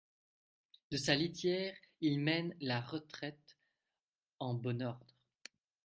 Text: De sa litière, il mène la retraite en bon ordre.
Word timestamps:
De 0.89 0.97
sa 0.97 1.13
litière, 1.13 1.75
il 1.99 2.19
mène 2.21 2.55
la 2.59 2.81
retraite 2.81 3.55
en 4.39 4.55
bon 4.55 4.81
ordre. 4.81 5.15